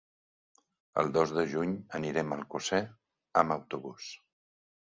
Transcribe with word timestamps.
El 1.01 1.11
dos 1.17 1.33
de 1.39 1.43
juny 1.51 1.75
anirem 1.99 2.33
a 2.33 2.39
Alcosser 2.39 2.83
amb 3.43 3.57
autobús. 3.61 4.13